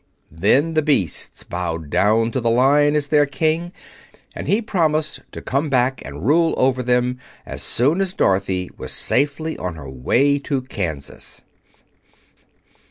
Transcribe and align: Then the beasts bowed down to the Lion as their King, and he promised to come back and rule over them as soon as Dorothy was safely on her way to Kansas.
Then 0.31 0.73
the 0.73 0.81
beasts 0.81 1.43
bowed 1.43 1.91
down 1.91 2.31
to 2.31 2.41
the 2.41 2.49
Lion 2.49 2.95
as 2.95 3.09
their 3.09 3.27
King, 3.27 3.71
and 4.33 4.47
he 4.47 4.59
promised 4.59 5.19
to 5.31 5.43
come 5.43 5.69
back 5.69 6.01
and 6.03 6.25
rule 6.25 6.55
over 6.57 6.81
them 6.81 7.19
as 7.45 7.61
soon 7.61 8.01
as 8.01 8.15
Dorothy 8.15 8.71
was 8.79 8.91
safely 8.91 9.59
on 9.59 9.75
her 9.75 9.91
way 9.91 10.39
to 10.39 10.63
Kansas. 10.63 11.43